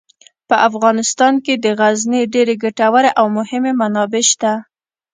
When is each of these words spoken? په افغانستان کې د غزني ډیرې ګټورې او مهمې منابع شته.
په 0.47 0.55
افغانستان 0.67 1.33
کې 1.45 1.53
د 1.57 1.65
غزني 1.79 2.21
ډیرې 2.33 2.55
ګټورې 2.63 3.11
او 3.19 3.25
مهمې 3.37 3.71
منابع 3.81 4.23
شته. 4.31 4.51